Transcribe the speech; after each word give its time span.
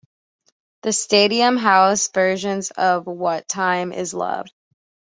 The 0.81 0.93
"Stadium 0.93 1.57
House" 1.57 2.07
versions 2.07 2.71
of 2.71 3.05
"What 3.05 3.47
Time 3.47 3.93
Is 3.93 4.15
Love? 4.15 4.47